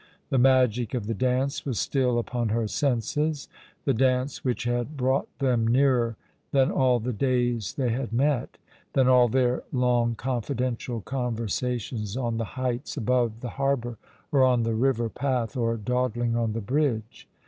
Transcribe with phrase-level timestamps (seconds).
[0.31, 3.47] The magic of the dance was still npon her senses,
[3.85, 6.17] the dance which had brought them nearer
[6.51, 8.57] than all the days they had met;
[8.93, 13.99] than all their long confidential conversations on the heights above the harbour,
[14.31, 17.27] or on the river path, or dawdling on the bridge.